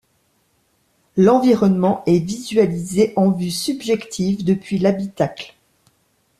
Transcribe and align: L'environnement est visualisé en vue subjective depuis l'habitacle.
L'environnement 1.15 2.01
est 2.07 2.17
visualisé 2.25 3.13
en 3.17 3.29
vue 3.29 3.51
subjective 3.51 4.43
depuis 4.43 4.79
l'habitacle. 4.79 5.53